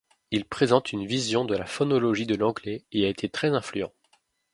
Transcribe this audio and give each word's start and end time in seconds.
Il 0.31 0.45
présente 0.45 0.93
une 0.93 1.05
vision 1.05 1.45
de 1.45 1.55
la 1.55 1.67
phonologie 1.67 2.25
de 2.25 2.33
l'Anglais 2.33 2.85
et 2.91 3.05
a 3.05 3.09
été 3.09 3.29
très 3.29 3.49
influent. 3.49 3.91